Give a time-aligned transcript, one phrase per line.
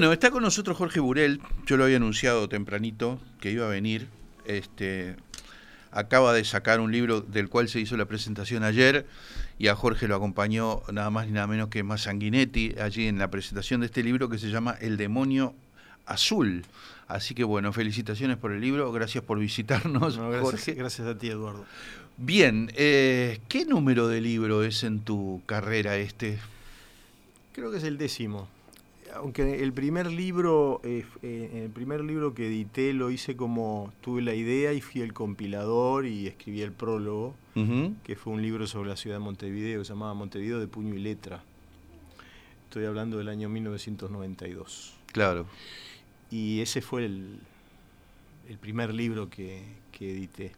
[0.00, 1.42] Bueno, está con nosotros Jorge Burel.
[1.66, 4.08] Yo lo había anunciado tempranito que iba a venir.
[4.46, 5.14] Este,
[5.90, 9.04] acaba de sacar un libro del cual se hizo la presentación ayer
[9.58, 13.18] y a Jorge lo acompañó nada más ni nada menos que más Sanguinetti allí en
[13.18, 15.54] la presentación de este libro que se llama El demonio
[16.06, 16.64] azul.
[17.06, 20.72] Así que bueno, felicitaciones por el libro, gracias por visitarnos, gracias, Jorge.
[20.72, 21.66] Gracias a ti, Eduardo.
[22.16, 26.38] Bien, eh, ¿qué número de libro es en tu carrera este?
[27.52, 28.48] Creo que es el décimo
[29.14, 34.22] aunque el primer libro, eh, eh, el primer libro que edité lo hice como tuve
[34.22, 37.34] la idea y fui el compilador y escribí el prólogo,
[38.04, 40.98] que fue un libro sobre la ciudad de Montevideo, se llamaba Montevideo de puño y
[40.98, 41.42] letra.
[42.64, 44.94] Estoy hablando del año 1992.
[45.12, 45.44] Claro.
[46.30, 47.38] Y ese fue el,
[48.48, 49.62] el primer libro que,
[50.00, 50.52] edité.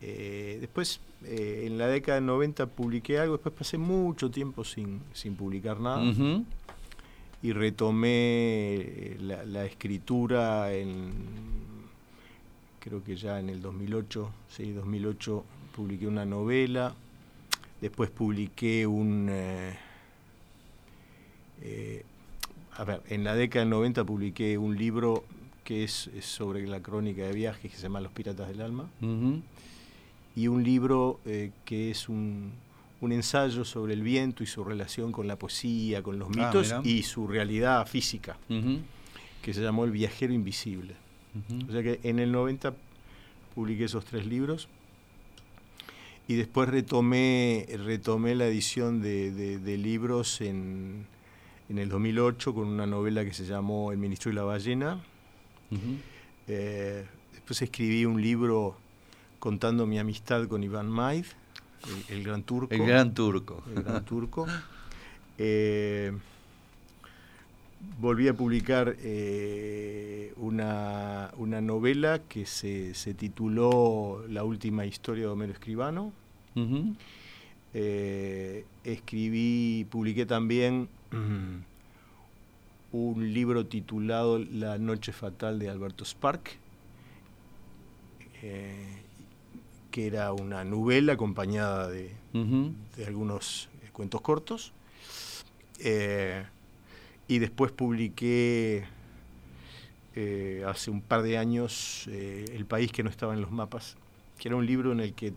[0.00, 5.36] Eh, después, en la década del 90 publiqué algo, después pasé mucho tiempo sin, sin
[5.36, 6.02] publicar nada
[7.42, 11.10] y retomé eh, la, escritura en,
[12.80, 16.94] creo que ya en el 2008, sí, 2008 publiqué una novela,
[17.80, 19.28] después publiqué un...
[19.30, 19.78] Eh,
[21.62, 22.04] eh,
[22.76, 25.24] a ver, en la década del 90 publiqué un libro
[25.64, 28.88] que es, sobre la crónica de viajes que se llama Los Piratas del Alma,
[30.36, 31.20] y un libro
[31.64, 32.52] que es un,
[33.00, 36.74] un ensayo sobre el viento y su relación con la poesía, con los ah, mitos
[36.84, 38.36] y su realidad física,
[39.42, 40.94] que se llamó El viajero invisible.
[41.68, 42.74] O sea que en el 90
[43.54, 44.68] publiqué esos tres libros
[46.28, 51.06] y después retomé, retomé la edición de, libros en,
[51.68, 55.00] el 2008 con una novela que se llamó El ministro y la ballena.
[56.46, 58.76] Eh, después escribí un libro
[59.38, 61.26] contando mi amistad con Iván Maid
[62.08, 62.74] el, Gran Turco.
[62.74, 63.62] El Gran Turco.
[63.74, 64.46] El Gran Turco.
[65.42, 66.12] Eh,
[67.98, 71.30] volví a publicar eh, una,
[71.62, 76.12] novela que se, tituló La última historia de Homero Escribano.
[77.72, 80.90] Eh, escribí, publiqué también
[82.92, 86.58] un libro titulado La noche fatal de Alberto Spark
[89.90, 92.12] que era una novela acompañada de,
[93.06, 94.72] algunos eh, cuentos cortos.
[95.78, 96.44] Eh,
[97.28, 98.84] y después publiqué
[100.14, 103.96] eh, hace un par de años El país que no estaba en los mapas,
[104.38, 105.32] que era un libro en el que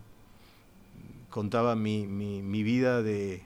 [1.30, 3.42] contaba mi, mi, vida de,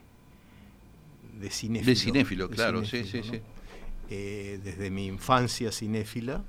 [1.41, 1.91] de cinéfilo.
[1.91, 3.41] De cinéfilo, claro, sí, sí, sí.
[4.09, 6.43] desde mi infancia cinéfila,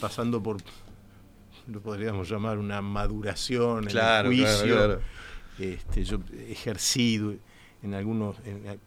[0.00, 0.58] pasando por
[1.66, 5.00] lo podríamos llamar una maduración en el juicio.
[5.58, 7.38] Este, yo ejercí
[7.82, 8.36] en algunos,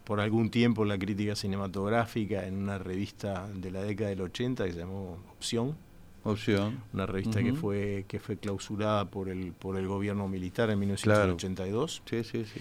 [0.04, 4.74] por algún tiempo la crítica cinematográfica en una revista de la década del 80 que
[4.74, 5.78] se llamó Opción.
[6.24, 6.84] Opción.
[6.94, 12.02] Una revista que fue que fue clausurada por el por el gobierno militar en 1982.
[12.06, 12.60] Sí, sí, sí.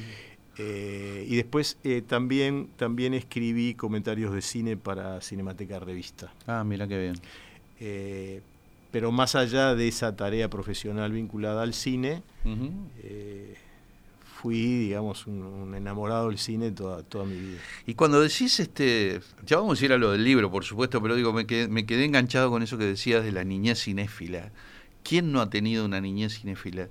[0.59, 6.33] Eh, y después eh, también, también escribí comentarios de cine para Cinemateca Revista.
[6.47, 7.15] Ah, mira qué bien.
[7.79, 8.41] Eh,
[8.91, 12.23] pero más allá de esa tarea profesional vinculada al cine,
[13.03, 13.57] eh,
[14.41, 17.59] fui, digamos, un, enamorado del cine toda, toda mi vida.
[17.87, 21.15] Y cuando decís, este, ya vamos a ir a lo del libro, por supuesto, pero
[21.17, 24.53] digo, me quedé, me quedé enganchado con eso que decías de la niñez cinéfila.
[25.03, 26.89] ¿Quién no ha tenido una niñez cinéfila?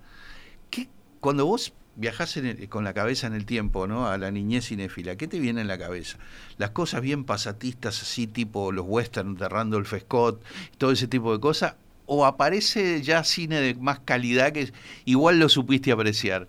[0.69, 0.89] ¿Qué,
[1.19, 2.37] cuando vos viajás
[2.69, 4.07] con la cabeza en el tiempo, ¿no?
[4.07, 6.17] A la niñez cinéfila, ¿qué te viene en la cabeza?
[6.57, 10.43] Las cosas bien pasatistas, así tipo los westerns de Randolph Scott,
[10.77, 14.71] todo ese tipo de cosas, o aparece ya cine de más calidad que
[15.05, 16.47] igual lo supiste apreciar?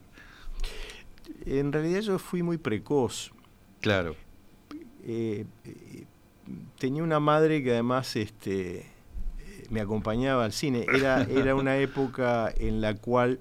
[1.47, 3.33] En realidad yo fui muy precoz.
[3.81, 4.17] Claro.
[5.05, 5.47] Eh,
[6.79, 8.87] tenía una madre que además este,
[9.71, 10.87] me acompañaba al cine.
[10.93, 13.39] Era, era una época en la cual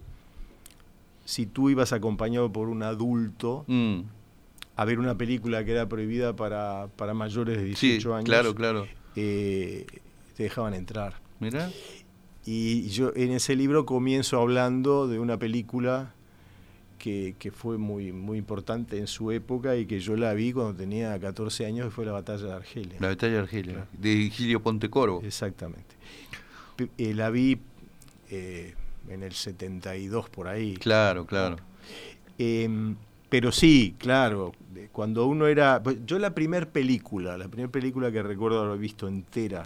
[1.26, 4.02] si tú ibas acompañado por un adulto mm.
[4.76, 8.88] a ver una película que era prohibida para, mayores de 18 años, claro, claro.
[9.16, 9.88] Eh,
[10.38, 11.20] te dejaban entrar.
[11.40, 11.72] Mira.
[12.46, 16.14] Y yo en ese libro comienzo hablando de una película
[17.00, 21.20] que, fue muy, muy importante en su época y que yo la vi cuando tenía
[21.20, 22.96] 14 años, que fue la Batalla de Argelia.
[23.00, 25.22] La Batalla de Argelia, de Gilio Pontecorvo.
[25.24, 25.96] Exactamente.
[26.98, 27.60] Eh, la vi
[28.32, 28.74] eh,
[29.08, 30.76] en el 72 por ahí.
[30.78, 31.58] Claro, claro.
[32.40, 32.96] Em,
[33.30, 34.54] pero sí, claro,
[34.92, 35.84] cuando uno era...
[35.84, 39.64] Pues, yo la primera película, la primera película que recuerdo haber visto entera,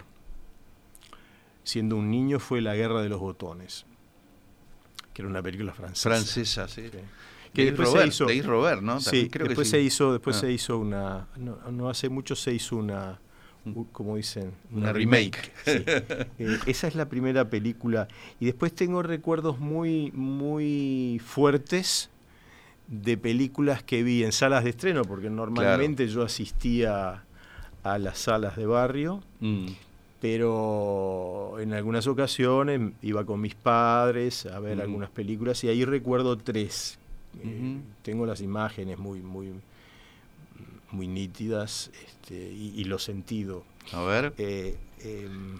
[1.70, 3.86] siendo un niño fue La Guerra de los Botones,
[5.14, 6.08] que era una película francesa.
[6.08, 6.82] Francesa, sí.
[7.54, 8.26] Que después Robert, se hizo.
[8.26, 9.00] De Robert, ¿no?
[9.00, 9.82] sí, creo después que sí.
[9.82, 10.40] se hizo, después ah.
[10.40, 11.28] se hizo una.
[11.36, 13.20] No, hace mucho se hizo una.
[13.92, 15.52] Como dicen, una, remake.
[16.38, 18.08] Eh, esa es la primera película.
[18.40, 22.10] Y después tengo recuerdos muy, muy fuertes
[22.88, 27.24] de películas que vi en salas de estreno, porque normalmente yo asistía
[27.84, 29.66] a las salas de barrio, mm.
[30.20, 36.36] Pero en algunas ocasiones iba con mis padres a ver algunas películas y ahí recuerdo
[36.36, 36.98] tres.
[37.42, 39.52] Eh, tengo las imágenes muy, muy,
[40.90, 43.64] muy nítidas este, y, lo sentido.
[43.92, 44.34] A ver.
[44.36, 45.58] Eh, em,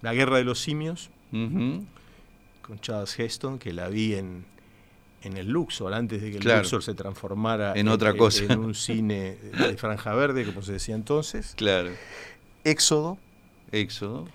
[0.00, 4.46] la Guerra de los Simios, con Charles Heston, que la vi en,
[5.22, 8.44] en el Luxor, antes de que el Luxor se transformara en, otra cosa.
[8.44, 11.54] En, un cine de franja verde, como se decía entonces.
[11.56, 11.90] Claro.
[12.64, 13.18] Éxodo.
[13.80, 14.28] Éxodo.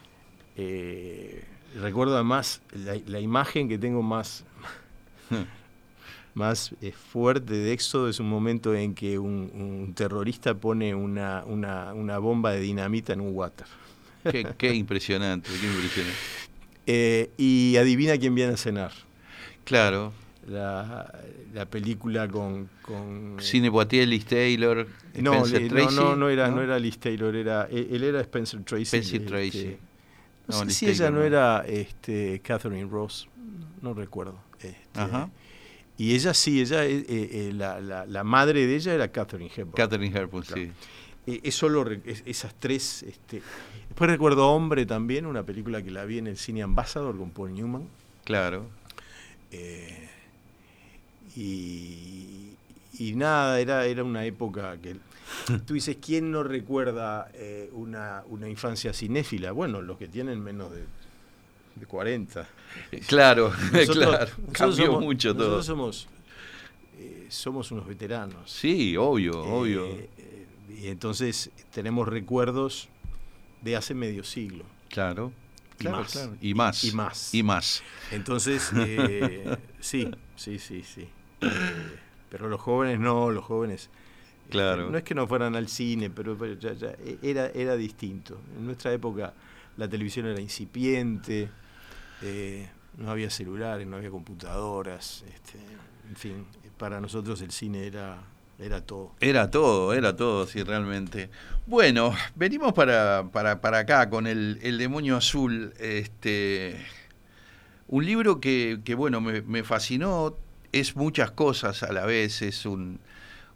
[0.58, 1.44] Eh,
[1.80, 4.44] recuerdo además la, imagen que tengo más,
[6.34, 12.18] más eh, fuerte de Éxodo es un momento en que un, terrorista pone una, una,
[12.18, 13.68] bomba de dinamita en un water.
[14.58, 16.18] Qué, impresionante, qué impresionante.
[16.88, 18.92] Eh, y adivina quién viene a cenar.
[19.66, 20.12] Claro
[20.48, 21.14] la,
[21.54, 26.62] la película con, con Cine Poitier, Liz Taylor, no, Tracy, no, no, era, ¿no?
[26.62, 28.84] era Liz Taylor, era, él era Spencer Tracy.
[28.84, 29.60] Spencer Tracy.
[29.60, 29.80] Este,
[30.48, 33.28] no, sé si ella no era este, Catherine Ross,
[33.82, 34.40] no recuerdo.
[34.56, 35.30] Este, Ajá.
[35.98, 39.76] Y ella sí, ella, eh, eh, la, la, la, madre de ella era Catherine Hepburn.
[39.76, 40.72] Catherine Hepburn, sí.
[41.28, 41.86] Eh, es solo
[42.26, 43.04] esas tres.
[43.04, 43.42] Este,
[43.88, 47.54] después recuerdo Hombre también, una película que la vi en el cine Ambassador con Paul
[47.54, 47.88] Newman.
[48.24, 48.66] Claro.
[49.52, 50.10] Eh,
[51.36, 52.56] y,
[52.98, 54.98] y nada, era, era una época que...
[55.66, 59.52] Tú dices, ¿quién no recuerda eh, una, una infancia cinéfila?
[59.52, 60.86] Bueno, los que tienen menos de,
[61.76, 62.48] de 40.
[63.08, 63.52] Claro,
[63.92, 64.32] claro.
[64.52, 65.58] Cambió mucho todo.
[65.58, 66.08] Nosotros somos,
[66.98, 68.52] eh, somos unos veteranos.
[68.52, 69.88] Sí, obvio, eh, obvio.
[70.70, 72.90] y entonces tenemos recuerdos
[73.62, 74.66] de hace medio siglo.
[74.90, 75.32] Claro.
[75.80, 76.30] Y más.
[76.42, 76.84] Y más.
[76.84, 77.34] Y más.
[77.34, 77.84] Y más.
[78.12, 78.72] Entonces,
[79.80, 81.08] sí, sí, sí, sí.
[81.42, 81.48] Eh,
[82.30, 83.90] pero los jóvenes no, los jóvenes.
[84.48, 84.90] Eh, claro.
[84.90, 88.40] no es que no fueran al cine, pero, ya, e, era, era distinto.
[88.58, 89.34] En nuestra época
[89.78, 91.50] la televisión era incipiente,
[92.22, 95.58] eh, no había celulares, no había computadoras, este,
[96.10, 96.46] en fin,
[96.78, 98.18] para nosotros el cine era,
[98.60, 99.14] era todo.
[99.20, 101.30] Era todo, era todo, sí, realmente.
[101.66, 105.74] Bueno, venimos para, para, para acá con el, el, demonio azul.
[105.80, 106.86] Este,
[107.88, 110.36] un libro que, que bueno, me, me fascinó
[110.72, 113.00] es muchas cosas a la vez, es un,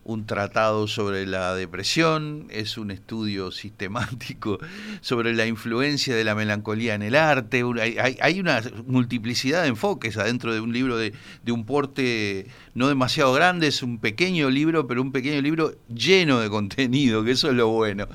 [0.03, 4.59] un tratado sobre la depresión, es un estudio sistemático
[5.01, 10.17] sobre la influencia de la melancolía en el arte, hay, hay una multiplicidad de enfoques
[10.17, 11.13] adentro de un libro de,
[11.43, 16.39] de, un porte no demasiado grande, es un pequeño libro, pero un pequeño libro lleno
[16.39, 18.07] de contenido, que eso es lo bueno.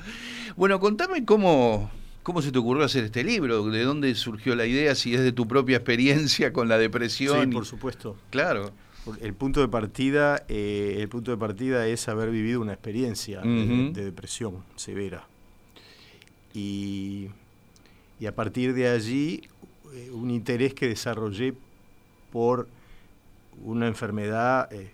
[0.55, 1.89] Bueno, contame cómo,
[2.23, 3.65] ¿Cómo se te ocurrió hacer este libro?
[3.65, 4.93] ¿De dónde surgió la idea?
[4.93, 7.45] Si es de tu propia experiencia con la depresión.
[7.45, 8.15] Sí, por supuesto.
[8.29, 8.71] Claro.
[9.19, 13.91] El punto de partida, eh, el punto de partida es haber vivido una experiencia de,
[13.93, 15.25] depresión severa.
[16.53, 17.29] Y,
[18.27, 19.41] a partir de allí,
[19.93, 21.55] eh, un interés que desarrollé
[22.31, 22.67] por
[23.63, 24.91] una enfermedad eh,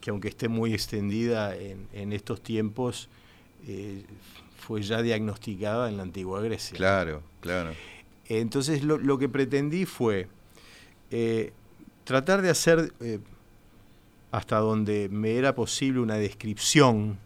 [0.00, 3.08] que aunque esté muy extendida en, estos tiempos,
[4.56, 6.76] fue ya diagnosticada en la antigua Grecia.
[6.76, 7.72] Claro, claro.
[8.28, 10.28] Entonces lo, lo que pretendí fue
[12.06, 13.18] tratar de hacer eh,
[14.30, 17.18] hasta donde me era posible una descripción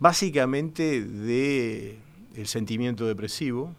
[0.00, 1.98] básicamente de
[2.34, 3.72] el sentimiento depresivo,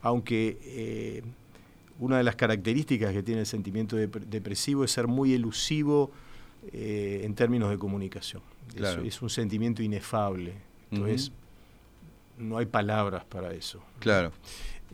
[0.00, 1.22] aunque eh,
[1.98, 6.12] una de las características que tiene el sentimiento depresivo es ser muy elusivo
[6.72, 8.40] eh, en términos de comunicación.
[9.04, 10.54] Es, un sentimiento inefable.
[10.90, 11.32] Entonces,
[12.38, 13.82] no hay palabras para eso.
[13.98, 14.32] Claro.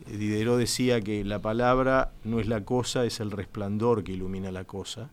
[0.05, 4.63] Diderot decía que la palabra no es la cosa, es el resplandor que ilumina la
[4.63, 5.09] cosa.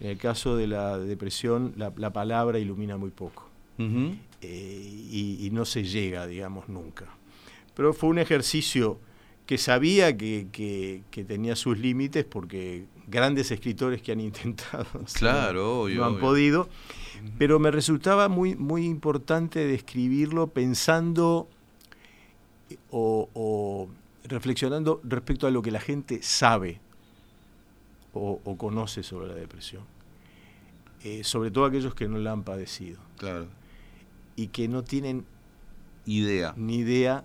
[0.00, 3.48] En el caso de la depresión, la, palabra ilumina muy poco.
[3.78, 7.06] Eh, y, no se llega, digamos, nunca.
[7.74, 8.98] Pero fue un ejercicio
[9.46, 16.18] que sabía que, tenía sus límites porque grandes escritores que han intentado claro, no, han
[16.18, 16.68] podido,
[17.38, 21.48] pero me resultaba muy, muy importante describirlo pensando
[22.90, 23.88] o
[24.28, 26.80] reflexionando respecto a lo que la gente sabe
[28.12, 29.82] o, conoce sobre la depresión.
[31.04, 32.98] Eh, sobre todo aquellos que no la han padecido.
[33.18, 33.46] Claro.
[34.36, 35.26] Y que no tienen
[36.06, 36.54] idea.
[36.56, 37.24] ni idea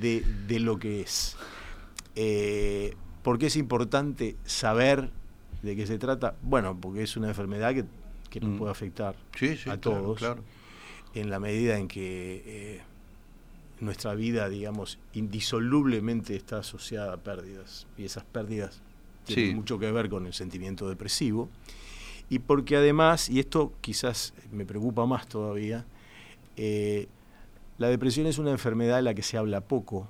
[0.00, 0.24] de,
[0.60, 1.36] lo que es.
[2.14, 5.10] Eh, porque es importante saber
[5.62, 6.36] ¿De qué se trata?
[6.42, 7.84] Bueno, porque es una enfermedad que,
[8.30, 8.58] que nos Mm.
[8.58, 10.44] puede afectar Sí, sí, a claro, todos claro.
[11.14, 12.80] en la medida en que eh,
[13.80, 17.86] nuestra vida, digamos, indisolublemente está asociada a pérdidas.
[17.96, 18.80] Y esas pérdidas
[19.24, 21.48] tienen mucho que ver con el sentimiento depresivo.
[22.30, 25.84] Y porque además, y esto quizás me preocupa más todavía,
[26.56, 27.06] eh,
[27.78, 30.08] la depresión es una enfermedad de la que se habla poco.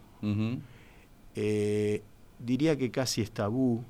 [1.35, 2.03] Eh,
[2.39, 3.85] diría que casi es tabú,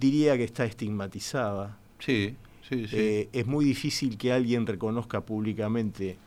[0.00, 1.78] diría que está estigmatizada.
[1.98, 2.34] Sí,
[2.68, 2.96] sí, sí.
[2.96, 6.18] Eh, es muy difícil que alguien reconozca públicamente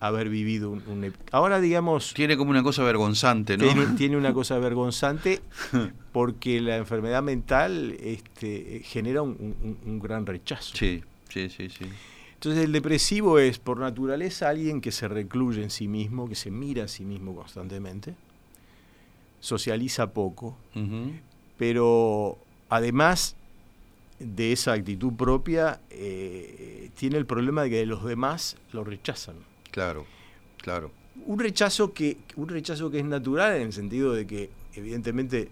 [0.00, 0.82] haber vivido un...
[0.88, 3.64] un Ahora, digamos, Tiene como una cosa vergonzante, ¿no?
[3.64, 5.40] tiene, tiene una cosa vergonzante
[6.12, 9.30] porque la enfermedad mental este, eh, genera un,
[9.62, 10.76] un- un gran rechazo.
[10.76, 11.86] Sí, sí, sí, sí.
[12.34, 16.50] Entonces el depresivo es por naturaleza alguien que se recluye en sí mismo, que se
[16.50, 18.14] mira a sí mismo constantemente,
[19.40, 20.56] socializa poco,
[21.56, 22.38] pero
[22.68, 23.36] además
[24.18, 29.36] de esa actitud propia, eh, tiene el problema de que los demás lo rechazan.
[29.76, 30.06] Claro,
[30.56, 30.90] claro.
[31.26, 35.50] Un rechazo que, un rechazo que es natural en el sentido de que, evidentemente,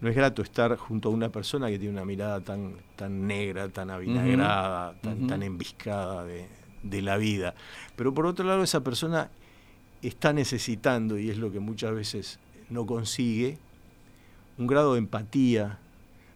[0.00, 3.68] no es grato estar junto a una persona que tiene una mirada tan, tan negra,
[3.68, 6.48] tan avinagrada, tan, embiscada de,
[6.82, 7.54] de la vida.
[7.94, 9.30] Pero por otro lado, esa persona
[10.02, 12.40] está necesitando, y es lo que muchas veces
[12.70, 13.56] no consigue,
[14.58, 15.78] un grado de empatía,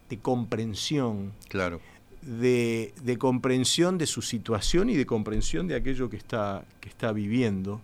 [0.07, 1.81] de comprensión, Claro.
[2.21, 7.11] De, de comprensión de su situación y de comprensión de aquello que está, que está
[7.11, 7.81] viviendo.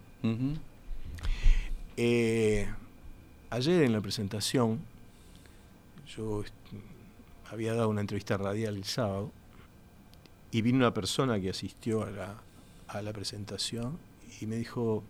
[1.97, 2.67] Eh,
[3.49, 4.79] ayer en la presentación,
[6.15, 6.43] yo
[7.49, 9.31] había dado una entrevista radial el sábado
[10.51, 12.35] y vino una persona que asistió a la,
[12.87, 13.97] a la presentación
[14.41, 15.03] y me dijo,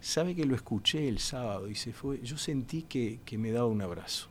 [0.00, 1.68] ¿sabe que lo escuché el sábado?
[1.70, 4.28] Y se fue, yo sentí que, que me daba un abrazo.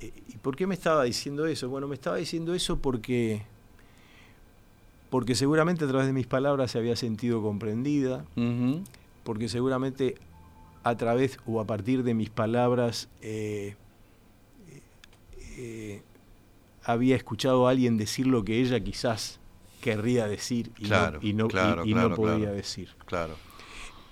[0.00, 1.68] ¿Y por qué me estaba diciendo eso?
[1.68, 3.42] Bueno, me estaba diciendo eso porque,
[5.10, 8.24] porque seguramente a través de mis palabras se había sentido comprendida,
[9.24, 10.14] porque seguramente
[10.84, 13.74] a través o a partir de mis palabras eh,
[15.56, 16.02] eh,
[16.84, 19.40] había escuchado a alguien decir lo que ella quizás
[19.80, 22.90] querría decir y Claro, no, y no, y- claro, y no claro, podía decir.
[23.06, 23.34] Claro.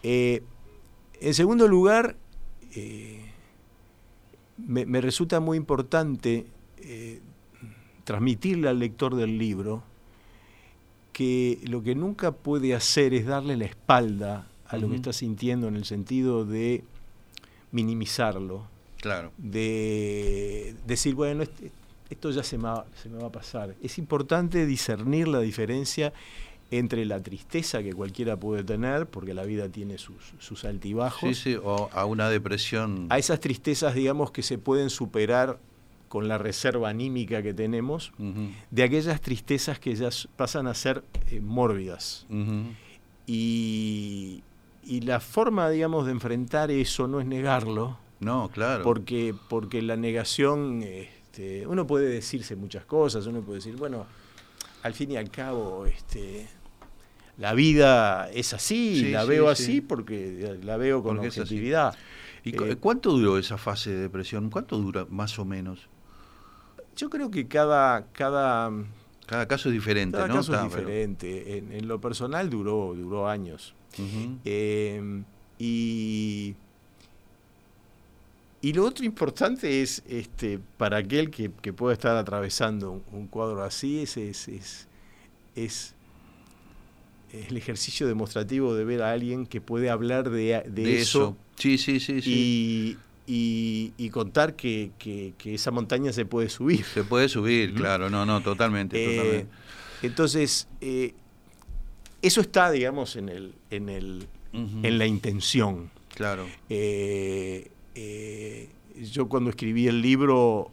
[0.02, 0.42] Eh,
[1.20, 2.16] en segundo lugar,
[2.74, 3.25] eh,
[4.66, 6.46] me, me resulta muy importante
[6.78, 7.20] eh,
[8.04, 9.82] transmitirle al lector del libro
[11.12, 15.68] que lo que nunca puede hacer es darle la espalda a lo que está sintiendo
[15.68, 16.84] en el sentido de
[17.72, 18.66] minimizarlo,
[19.00, 19.32] Claro.
[19.38, 21.44] de decir, bueno,
[22.10, 23.74] esto ya se me, va, se me va a pasar.
[23.82, 26.12] Es importante discernir la diferencia
[26.70, 31.34] entre la tristeza que cualquiera puede tener, porque la vida tiene sus, sus altibajos, Sí,
[31.34, 33.06] sí, o a una depresión.
[33.10, 35.58] a esas tristezas, digamos, que se pueden superar
[36.08, 38.12] con la reserva anímica que tenemos,
[38.70, 42.26] de aquellas tristezas que ya pasan a ser eh, mórbidas.
[43.26, 44.42] Y,
[44.84, 48.84] y la forma, digamos, de enfrentar eso no es negarlo, No, claro.
[48.84, 54.06] porque, porque la negación, este, uno puede decirse muchas cosas, uno puede decir, bueno,
[54.84, 56.46] al fin y al cabo, este,
[57.38, 59.62] la vida es así, Sí, la sí, veo sí.
[59.62, 61.94] así porque la veo con Porque objetividad.
[62.44, 64.50] ¿Y eh, cuánto duró esa fase de depresión?
[64.50, 65.88] ¿Cuánto dura más o menos?
[66.96, 68.70] Yo creo que cada, cada,
[69.26, 70.36] Cada caso es diferente, cada ¿no?
[70.36, 71.58] caso es pero- diferente.
[71.58, 73.74] En, en lo personal duró, duró años.
[74.44, 75.22] Eh,
[75.58, 76.54] y,
[78.60, 83.26] y lo otro importante es, este, para aquel que, que pueda estar atravesando un, un
[83.26, 84.88] cuadro así, es, es, es,
[85.54, 85.94] es
[87.32, 91.36] el ejercicio demostrativo de ver a alguien que puede hablar de, de de eso, eso.
[91.56, 92.30] Sí, sí, sí, sí.
[92.30, 96.84] Y, y- y contar que, que- que esa montaña se puede subir.
[96.84, 99.52] Se puede subir, claro, no, no, totalmente, Eh, totalmente.
[100.02, 101.14] entonces, eh,
[102.22, 105.90] eso está, digamos, en, el, en, el, en la intención.
[106.14, 106.46] Claro.
[106.68, 107.70] Eh,
[109.12, 110.70] yo cuando escribí el libro,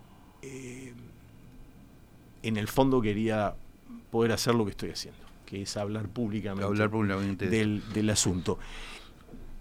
[2.43, 3.55] en el fondo quería
[4.11, 5.19] poder hacer lo que estoy haciendo,
[5.53, 6.89] que es hablar públicamente Hablar
[7.37, 8.57] del, del asunto.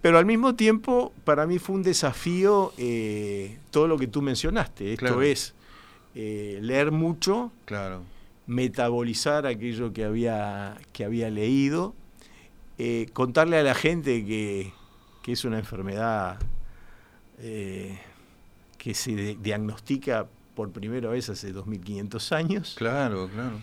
[0.00, 4.94] Pero al mismo tiempo, para mí fue un desafío eh, todo lo que tú mencionaste.
[4.94, 5.20] Esto Claro.
[5.20, 5.52] es
[6.14, 8.04] eh, leer mucho, Claro.
[8.46, 11.94] metabolizar aquello que había, que había leído,
[12.78, 14.72] eh, contarle a la gente que,
[15.22, 16.38] que es una enfermedad
[17.38, 23.58] que se diagnostica por primera vez hace 2500 años, Claro, claro.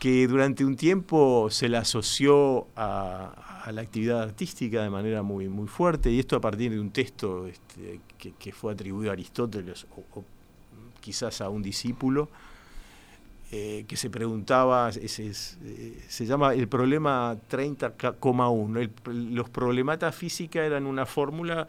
[0.00, 5.68] Que durante un tiempo se la asoció a, la actividad artística de manera muy, muy
[5.68, 8.00] fuerte, y esto a partir de un texto este,
[8.38, 10.24] que, fue atribuido a Aristóteles, o-
[11.00, 12.30] quizás a un discípulo,
[13.52, 15.08] eh, que se preguntaba, eh,
[16.08, 18.90] se llama el problema 30,1.
[19.04, 21.68] Los problematas física eran una fórmula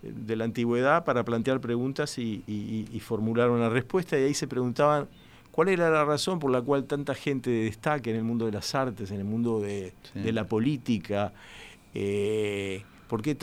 [0.00, 5.08] de la antigüedad para plantear preguntas y, formular una respuesta, y ahí se preguntaban
[5.56, 8.74] cuál era la razón por la cual tanta gente destaca en el mundo de las
[8.74, 11.32] artes, en el mundo de, la política.
[13.08, 13.34] ¿Por qué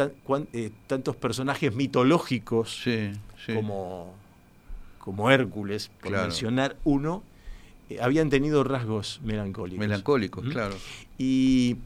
[0.85, 2.83] tantos personajes mitológicos
[3.51, 4.13] Como,
[4.99, 7.23] como Hércules, por mencionar uno,
[7.89, 9.79] eh, habían tenido rasgos melancólicos.
[9.79, 10.75] Melancólicos, claro.
[11.17, 11.77] Y,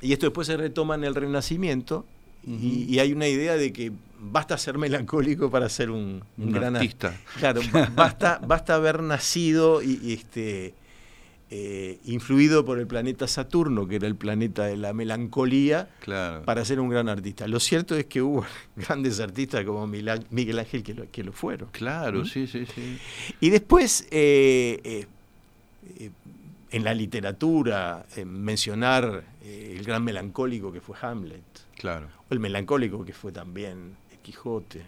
[0.00, 2.06] esto después se retoma en el Renacimiento
[2.46, 7.18] y, hay una idea de que basta ser melancólico para ser un, gran artista.
[7.38, 7.60] Claro,
[7.94, 10.74] basta, basta haber nacido y, este,
[11.50, 15.88] eh, influido por el planeta Saturno, que era el planeta de la melancolía,
[16.44, 17.48] para ser un gran artista.
[17.48, 18.44] Lo cierto es que hubo
[18.76, 21.70] grandes artistas como Miguel Ángel que lo, que lo fueron.
[21.72, 22.98] Claro, sí, sí, sí.
[23.40, 24.06] Y después...
[24.10, 25.06] Eh,
[25.98, 26.10] eh,
[26.72, 31.42] en la literatura mencionar el gran melancólico que fue Hamlet.
[31.76, 32.06] Claro.
[32.28, 33.96] O el melancólico que fue también
[34.30, 34.82] Quijote.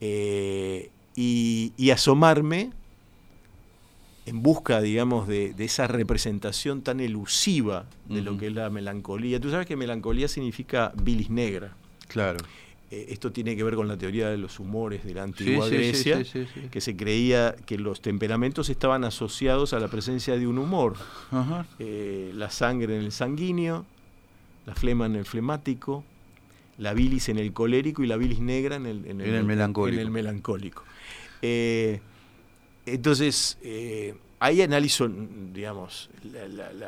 [0.00, 2.70] Eh, y, asomarme
[4.26, 9.40] en busca, digamos, de, esa representación tan elusiva de lo que es la melancolía.
[9.40, 11.74] Tú sabes que melancolía significa bilis negra.
[12.08, 12.38] Claro.
[12.90, 16.22] Eh, esto tiene que ver con la teoría de los humores de la antigua Grecia,
[16.70, 20.96] que se creía que los temperamentos estaban asociados a la presencia de un humor.
[21.78, 23.84] Eh, la sangre en el sanguíneo,
[24.66, 26.04] la flema en el flemático,
[26.78, 30.00] la bilis en el colérico y la bilis negra en el, en el, melancólico.
[30.00, 30.84] En el melancólico.
[31.42, 32.00] Eh,
[32.86, 33.58] entonces,
[34.40, 35.08] ahí analizo,
[35.52, 36.10] digamos,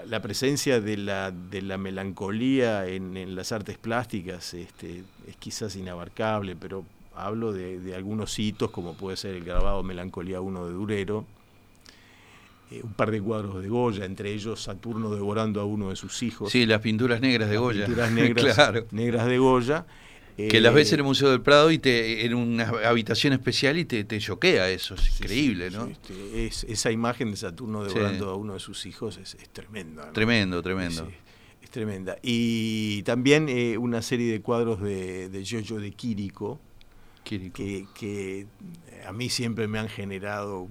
[0.07, 6.57] la, presencia de la, de la melancolía en, las artes plásticas, este, es quizás inabarcable,
[6.57, 11.27] pero hablo de, algunos hitos, como puede ser el grabado Melancolía 1 de Durero,
[12.71, 16.23] eh, un par de cuadros de Goya, entre ellos Saturno devorando a uno de sus
[16.23, 16.51] hijos.
[16.51, 17.87] Sí, las pinturas negras de Goya.
[17.87, 19.87] Pinturas negras, negras de Goya.
[20.49, 23.85] Que las ves en el Museo del Prado y te en una habitación especial y
[23.85, 25.87] te, te choquea eso, es increíble, ¿no?
[25.87, 30.11] Este, es, esa imagen de Saturno devorando a uno de sus hijos es, tremenda.
[30.13, 31.11] Tremendo, tremendo.
[31.61, 32.17] Es, tremenda.
[32.23, 36.59] Y también eh, una serie de cuadros de, de Giorgio de Quirico,
[37.23, 38.47] que, que,
[39.07, 40.67] a mí siempre me han generado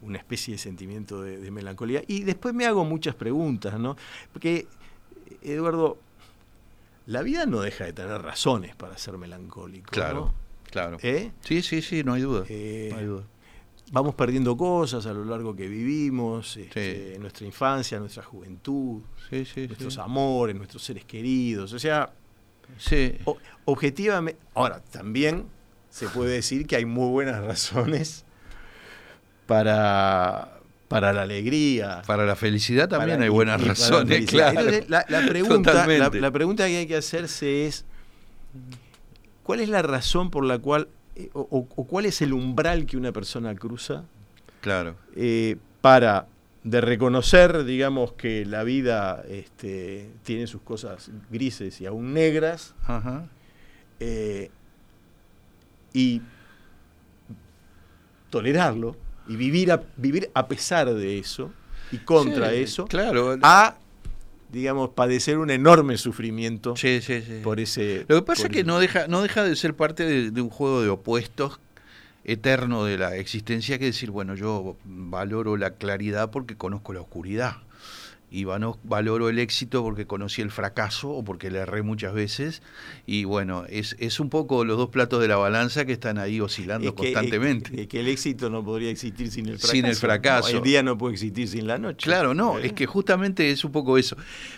[0.00, 2.02] una especie de sentimiento de, de melancolía.
[2.06, 3.96] Y después me hago muchas preguntas, ¿no?
[4.32, 4.66] Porque,
[5.42, 5.98] Eduardo,
[7.08, 9.90] la vida no deja de tener razones para ser melancólico.
[9.90, 10.34] Claro,
[10.70, 10.98] claro.
[11.02, 11.32] ¿Eh?
[11.40, 12.44] Sí, sí, sí, no hay duda.
[12.50, 13.24] Eh, no hay duda.
[13.92, 20.54] Vamos perdiendo cosas a lo largo que vivimos, este, nuestra infancia, nuestra juventud, nuestros amores,
[20.54, 21.72] nuestros seres queridos.
[21.72, 22.12] O sea,
[23.64, 24.38] objetivamente.
[24.54, 25.46] Ahora, también
[25.88, 28.26] se puede decir que hay muy buenas razones
[29.48, 30.58] para
[30.88, 32.02] para la alegría.
[32.06, 34.60] Para la felicidad también hay buenas razones, claro.
[34.88, 37.84] la, pregunta, la, pregunta que hay que hacerse es,
[39.42, 43.12] ¿cuál es la razón por la cual, eh, o, cuál es el umbral que una
[43.12, 44.04] persona cruza
[44.62, 44.96] claro.
[45.14, 46.26] Eh, para
[46.64, 52.74] de reconocer, digamos, que la vida este, tiene sus cosas grises y aún negras,
[54.00, 54.50] eh,
[55.92, 56.22] y
[58.30, 58.96] tolerarlo,
[59.28, 61.52] y vivir a, vivir a pesar de eso
[61.92, 63.38] y contra eso, claro.
[63.42, 63.76] a
[64.50, 68.06] digamos, padecer un enorme sufrimiento sí, sí, por ese...
[68.08, 70.82] Lo que pasa es que no deja, no deja de ser parte de, un juego
[70.82, 71.60] de opuestos
[72.24, 77.56] eterno de la existencia que decir, bueno, yo valoro la claridad porque conozco la oscuridad
[78.30, 82.62] y valoro el éxito porque conocí el fracaso o porque le erré muchas veces.
[83.06, 86.40] Y bueno, es, es un poco los dos platos de la balanza que están ahí
[86.40, 87.82] oscilando constantemente.
[87.82, 89.72] Es que el éxito no podría existir sin el fracaso.
[89.72, 90.56] Sin el fracaso.
[90.58, 92.04] el día no puede existir sin la noche.
[92.04, 92.66] Claro, no, ¿Eh?
[92.66, 94.16] es que justamente es un poco eso.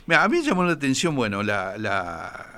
[0.08, 2.49] a mí me llamó la atención, bueno, la, la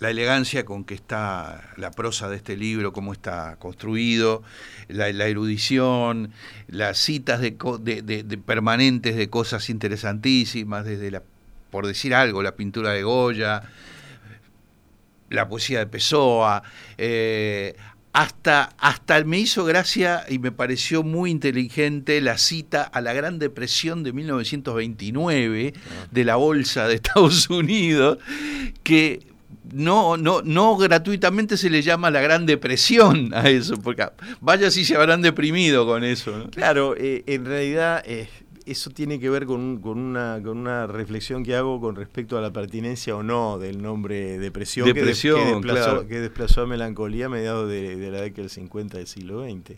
[0.00, 4.42] la elegancia con que está la prosa de este libro, cómo está construido,
[4.88, 6.32] la, erudición,
[6.68, 7.52] las citas de,
[8.44, 11.22] permanentes de cosas interesantísimas, desde la,
[11.70, 13.62] por decir algo, la pintura de Goya,
[15.30, 16.62] la poesía de Pessoa,
[16.96, 17.76] eh,
[18.12, 23.38] hasta, hasta me hizo gracia y me pareció muy inteligente la cita a la Gran
[23.38, 26.06] Depresión de 1929 ah.
[26.10, 28.18] de la Bolsa de Estados Unidos,
[28.82, 29.37] que
[29.72, 34.06] no, no, no gratuitamente se le llama la gran depresión a eso, porque
[34.40, 36.48] vaya si se habrán deprimido con eso.
[36.50, 38.28] Claro, eh, en realidad eh,
[38.66, 42.40] eso tiene que ver con, con, una, con una reflexión que hago con respecto a
[42.40, 47.28] la pertinencia o no del nombre depresión, depresión que, desplazó, que, desplazó, a melancolía a
[47.28, 49.76] mediados de, la década del 50 del siglo XX.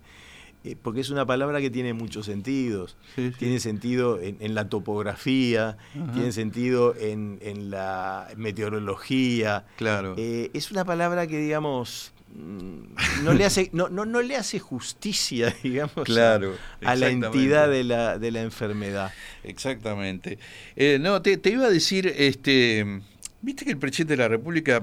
[0.62, 2.96] Eh, porque es una palabra que tiene muchos sentidos.
[3.38, 5.78] Tiene sentido en, la topografía,
[6.12, 9.64] tiene sentido en, la meteorología.
[9.76, 10.14] Claro.
[10.18, 14.58] Eh, es una palabra que, digamos, mm, no le hace, no, no, no le hace
[14.58, 19.14] justicia, digamos, claro, a, la entidad de la, de la enfermedad.
[19.44, 20.38] Exactamente.
[20.76, 23.00] Eh, no, te, te, iba a decir, este,
[23.40, 24.82] viste que el presidente de la República,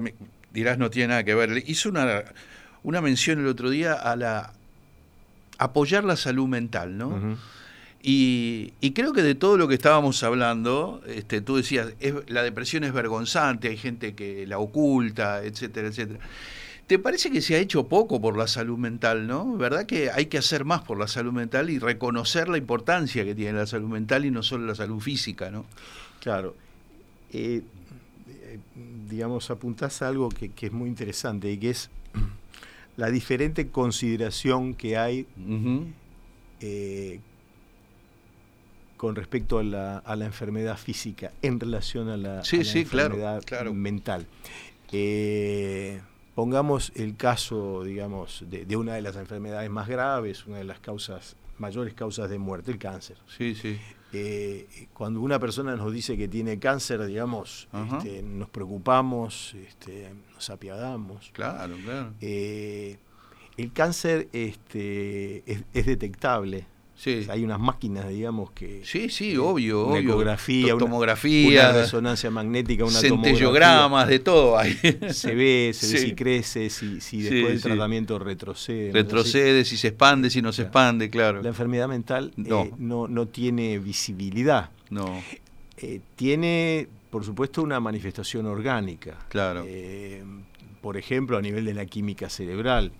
[0.52, 2.24] dirás, no tiene nada que ver, hizo una,
[2.82, 4.57] una mención el otro día a la
[5.58, 7.36] apoyar la salud mental, ¿no?
[8.00, 11.92] y, creo que de todo lo que estábamos hablando, este, tú decías,
[12.28, 16.20] la depresión es vergonzante, hay gente que la oculta, etcétera, etcétera.
[16.86, 19.58] ¿Te parece que se ha hecho poco por la salud mental, no?
[19.58, 23.34] ¿Verdad que hay que hacer más por la salud mental y reconocer la importancia que
[23.34, 25.66] tiene la salud mental y no solo la salud física, no?
[26.20, 26.56] Claro.
[27.30, 27.60] Eh,
[28.30, 28.58] eh,
[29.10, 31.90] digamos, apuntás a algo que, que es muy interesante y que es
[32.98, 35.24] la diferente consideración que hay
[36.60, 37.20] eh,
[38.96, 43.40] con respecto a la, enfermedad física en relación a la, enfermedad
[43.72, 44.26] mental.
[44.90, 46.00] Eh,
[46.34, 51.36] pongamos el caso, digamos, de, una de las enfermedades más graves, una de las causas,
[51.56, 53.16] mayores causas de muerte, el cáncer.
[53.28, 53.78] Sí, sí.
[54.12, 60.48] Eh, cuando una persona nos dice que tiene cáncer, digamos, este, nos preocupamos, este, nos
[60.50, 61.30] apiadamos.
[61.32, 62.14] Claro, claro.
[62.20, 62.98] Eh,
[63.58, 66.66] el cáncer este, es, detectable.
[66.98, 67.24] Sí.
[67.30, 68.82] hay unas máquinas, digamos, que...
[68.84, 74.74] Sí, sí, obvio, una ecografía, tomografía, una, resonancia magnética, una centellogramas, de todo hay.
[75.10, 78.90] Se ve, se ve si crece, si, si después del tratamiento retrocede.
[78.90, 81.40] Retrocede, si se expande, si no se expande, claro.
[81.40, 84.70] La enfermedad mental no, eh, no, tiene visibilidad.
[84.90, 85.22] No.
[85.76, 89.18] Eh, tiene, por supuesto, una manifestación orgánica.
[89.28, 89.62] Claro.
[89.68, 90.24] Eh,
[90.80, 92.90] por ejemplo, a nivel de la química cerebral,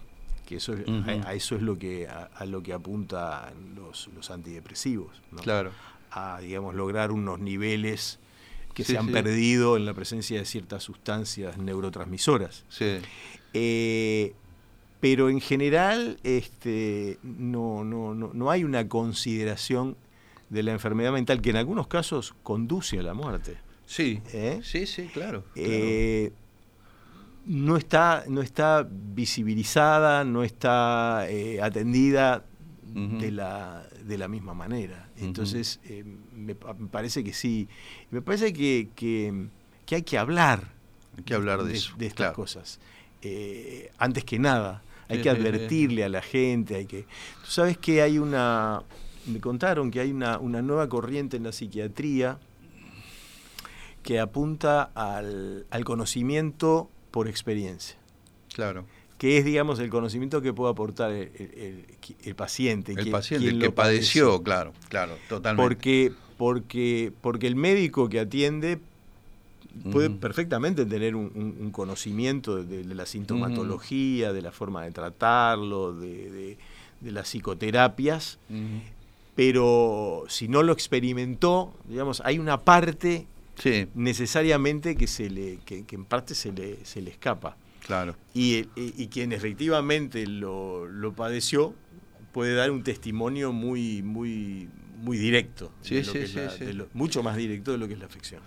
[0.49, 0.75] que eso
[1.07, 5.73] a, eso es lo que a, lo que apuntan los, los antidepresivos claro.
[6.11, 8.19] A digamos lograr unos niveles
[8.73, 12.65] que se han perdido en la presencia de ciertas sustancias neurotransmisoras.
[12.69, 12.99] Sí.
[13.53, 14.35] Eh,
[15.01, 19.97] pero en general este no, no, no, no hay una consideración
[20.49, 23.59] de la enfermedad mental que en algunos casos conduce a la muerte.
[23.85, 24.23] Sí.
[24.33, 24.61] ¿Eh?
[24.63, 26.33] sí sí claro, eh,
[27.49, 32.45] no está, no está visibilizada, no está eh, atendida
[32.93, 35.09] de, la, de la misma manera.
[35.17, 37.67] Entonces, eh, me, parece que sí.
[38.11, 39.49] Me parece que, que,
[39.91, 40.75] hay que hablar.
[41.17, 41.95] Hay que hablar de, eso.
[41.97, 42.81] De estas cosas.
[43.23, 46.77] Eh, antes que nada, hay que advertirle a la gente.
[46.77, 47.05] Hay que.
[47.45, 48.83] Tú sabes que hay una.
[49.27, 52.39] Me contaron que hay una, una nueva corriente en la psiquiatría
[54.03, 57.97] que apunta al, al conocimiento por experiencia.
[58.55, 58.85] Claro.
[59.19, 61.85] Que es, digamos, el conocimiento que puede aportar el,
[62.37, 62.93] paciente.
[62.97, 65.61] El paciente, el que padeció, claro, claro, totalmente.
[65.61, 68.79] Porque, porque, porque el médico que atiende
[69.91, 76.57] puede perfectamente tener un, conocimiento de, la sintomatología, de la forma de tratarlo, de,
[77.03, 78.39] las psicoterapias,
[79.35, 83.27] pero si no lo experimentó, digamos, hay una parte
[83.95, 87.57] necesariamente que, se le, que, en parte se le, se le escapa.
[87.87, 88.17] Claro.
[88.35, 88.65] Y,
[89.09, 91.75] quien efectivamente lo, padeció
[92.33, 94.69] puede dar un testimonio muy, muy,
[95.03, 95.73] muy directo.
[96.93, 98.43] mucho más directo de lo que es la afección.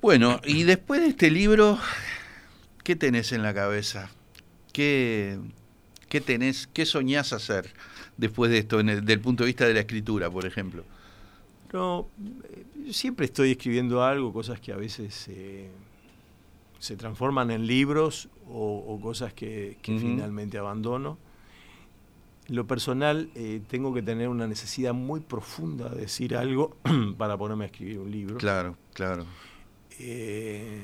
[0.00, 1.78] Bueno, y después de este libro,
[2.84, 4.10] ¿qué tenés en la cabeza?
[4.72, 5.38] ¿Qué,
[6.08, 7.72] qué tenés, qué soñás hacer
[8.16, 10.84] después de esto, en el, desde el punto de vista de la escritura, por ejemplo?
[11.72, 12.08] No,
[12.92, 15.70] siempre estoy escribiendo algo, cosas que a veces eh,
[16.78, 21.18] se transforman en libros o, cosas que, finalmente abandono.
[22.48, 26.76] Lo personal, eh, tengo que tener una necesidad muy profunda de decir algo
[27.18, 28.36] para ponerme a escribir un libro.
[28.36, 29.24] Claro, claro.
[29.98, 30.82] Eh,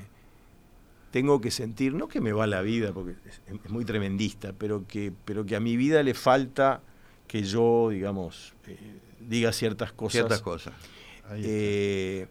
[1.11, 5.13] tengo que sentir, no que me va la vida, porque es, muy tremendista, pero que,
[5.25, 6.81] pero que a mi vida le falta
[7.27, 8.55] que yo, digamos,
[9.21, 10.13] diga ciertas cosas.
[10.13, 10.73] Ciertas cosas.
[11.33, 12.27] Eh,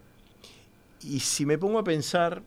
[1.02, 2.42] y si me pongo a pensar,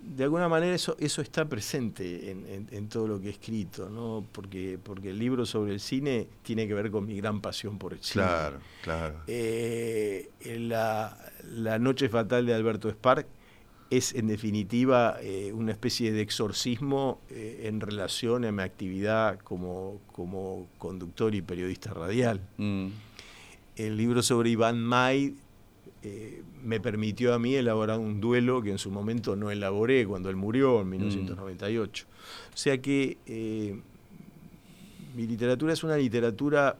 [0.00, 4.26] de alguna manera eso, eso está presente en, todo lo que he escrito, ¿no?
[4.32, 7.92] Porque, porque el libro sobre el cine tiene que ver con mi gran pasión por
[7.92, 8.24] el cine.
[8.24, 9.20] Claro, claro.
[9.26, 11.16] Eh, la,
[11.78, 13.26] Noche Fatal de Alberto Spark
[13.90, 20.68] es en definitiva eh, una especie de exorcismo en relación a mi actividad como, como
[20.78, 22.40] conductor y periodista radial.
[22.56, 22.88] Mm
[23.78, 25.34] el libro sobre Iván May
[26.02, 30.28] eh, me permitió a mí elaborar un duelo que en su momento no elaboré cuando
[30.30, 32.06] él murió en 1998.
[32.06, 32.54] Mm.
[32.54, 33.80] O sea que eh,
[35.14, 36.76] mi literatura es una literatura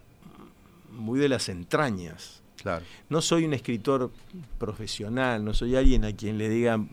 [0.93, 2.43] muy de las entrañas.
[2.61, 2.85] Claro.
[3.09, 4.11] No soy un escritor
[4.59, 6.89] profesional, no soy alguien a quien le digan,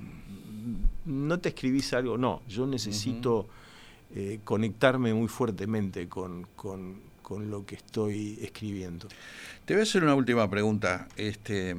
[1.06, 3.48] no te escribís algo, no, yo necesito
[4.14, 6.48] eh, conectarme muy fuertemente con,
[7.34, 9.08] lo que estoy escribiendo.
[9.66, 11.08] Te voy a hacer una última pregunta.
[11.18, 11.76] Este,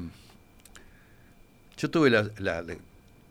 [1.76, 2.10] yo tuve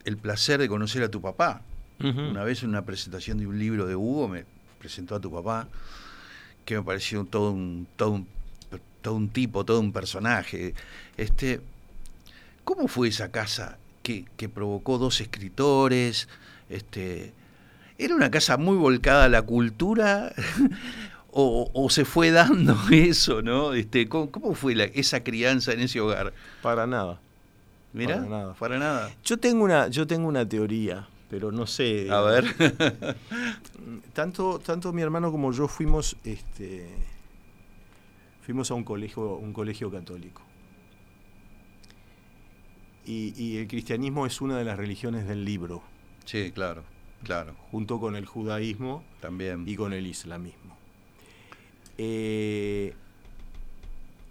[0.04, 1.62] el placer de conocer a tu papá.
[1.98, 4.44] Una vez en una presentación de un libro de Hugo me
[4.78, 5.66] presentó a tu papá,
[6.66, 8.28] que me pareció todo un, todo un,
[9.00, 10.74] todo un tipo, todo un personaje.
[11.16, 11.60] Este,
[12.64, 16.28] ¿Cómo fue esa casa que, que provocó dos escritores?
[16.68, 17.32] Este,
[17.98, 20.34] ¿Era una casa muy volcada a la cultura?
[21.38, 23.74] o, se fue dando eso, ¿no?
[23.74, 26.32] Este, ¿cómo, fue esa crianza en ese hogar?
[26.62, 27.20] Para nada.
[27.92, 28.54] Mira, para nada.
[28.54, 29.14] Para nada.
[29.22, 32.08] Yo tengo una, yo tengo una teoría, pero no sé.
[32.10, 32.46] A ver.
[34.14, 36.88] tanto, tanto mi hermano como yo fuimos, este,
[38.40, 40.42] fuimos a un colegio, un colegio católico.
[43.04, 45.80] Y, el cristianismo es una de las religiones del libro.
[46.24, 46.82] Sí, claro,
[47.22, 47.54] claro.
[47.70, 50.76] Junto con el judaísmo también y con el islamismo.
[51.98, 52.94] Eh,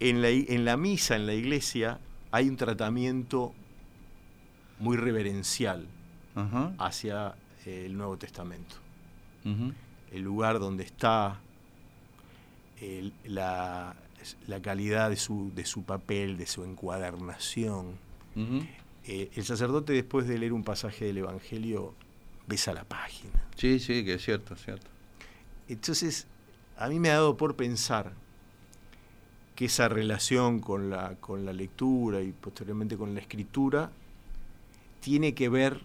[0.00, 1.98] en, la, en la misa, en la iglesia,
[2.30, 3.54] hay un tratamiento
[4.78, 5.86] muy reverencial
[6.78, 8.76] hacia el Nuevo Testamento.
[10.12, 11.40] El lugar donde está,
[13.24, 13.94] la,
[14.62, 17.96] calidad de su, de su papel, de su encuadernación.
[19.04, 21.94] Eh, el sacerdote después de leer un pasaje del Evangelio
[22.46, 23.44] besa la página.
[23.56, 24.88] Sí, sí, que es cierto, es cierto.
[25.68, 26.26] Entonces,
[26.78, 28.12] a mí me ha dado por pensar
[29.54, 33.90] que esa relación con la, con la lectura y posteriormente con la escritura
[35.00, 35.80] tiene que ver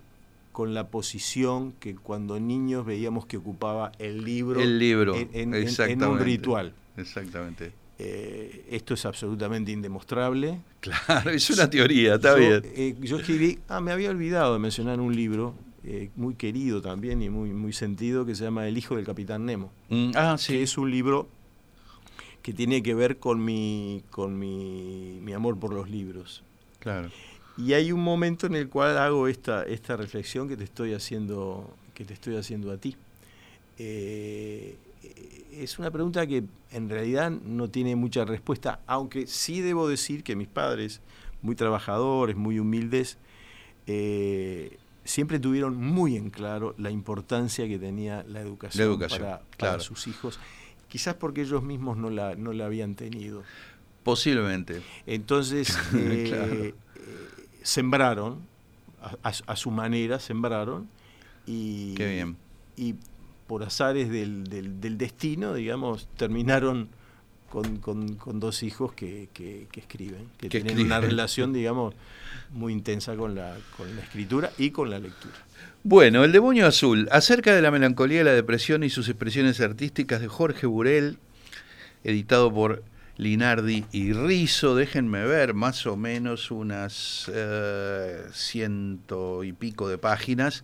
[0.52, 5.54] con la posición que cuando niños veíamos que ocupaba el libro, el libro en,
[6.04, 6.74] un ritual.
[6.98, 7.72] Exactamente.
[7.98, 10.60] Eh, esto es absolutamente indemostrable.
[10.82, 12.64] Claro, es una teoría, está bien.
[12.66, 17.22] Eh, yo escribí, ah, me había olvidado de mencionar un libro eh, muy querido también
[17.22, 19.72] y muy, muy sentido que se llama El hijo del capitán Nemo.
[19.90, 20.54] Mm, ah, sí.
[20.54, 21.28] Que es un libro
[22.42, 26.44] que tiene que ver con mi, con mi, mi amor por los libros.
[26.80, 27.10] Claro.
[27.58, 31.70] Y hay un momento en el cual hago esta, esta reflexión que te estoy haciendo,
[31.94, 32.96] que te estoy haciendo a ti.
[33.78, 34.76] Eh,
[35.54, 40.36] es una pregunta que en realidad no tiene mucha respuesta, aunque sí debo decir que
[40.36, 41.02] mis padres,
[41.42, 43.18] muy trabajadores, muy humildes,
[43.88, 49.00] eh, siempre tuvieron muy en claro la importancia que tenía la educación,
[49.58, 50.40] para, sus hijos,
[50.88, 53.44] quizás porque ellos mismos no la, no la habían tenido.
[54.04, 54.82] Posiblemente.
[55.06, 56.74] Entonces, eh,
[57.64, 58.40] sembraron,
[59.24, 60.88] a, su manera sembraron,
[61.48, 61.96] y,
[62.76, 62.96] y
[63.48, 66.90] por azares del, del, destino, digamos, terminaron
[67.52, 67.78] con,
[68.16, 71.94] con, dos hijos que, que, escriben, que, tienen una relación, digamos,
[72.52, 75.36] muy intensa con la, con la escritura y con la lectura.
[75.84, 80.30] Bueno, El demonio azul, acerca de la melancolía, la depresión y sus expresiones artísticas de
[80.30, 81.18] Jorge Burel,
[82.04, 82.84] editado por
[83.18, 90.64] Linardi y Rizo, déjenme ver, más o menos unas eh, ciento y pico de páginas.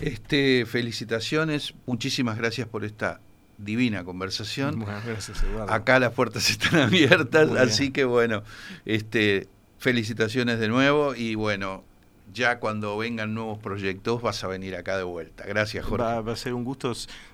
[0.00, 3.20] Este, felicitaciones, muchísimas gracias por esta
[3.64, 4.78] divina conversación.
[4.78, 5.72] Muchas gracias, Eduardo.
[5.72, 8.42] Acá las puertas están abiertas, así que bueno,
[8.84, 9.48] este,
[9.78, 11.84] felicitaciones de nuevo y bueno,
[12.32, 15.44] ya cuando vengan nuevos proyectos vas a venir acá de vuelta.
[15.46, 16.04] Gracias, Jorge.
[16.04, 16.92] va a ser un gusto.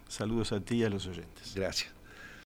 [0.09, 1.55] Saludos a ti y a los oyentes.
[1.55, 1.98] Gracias.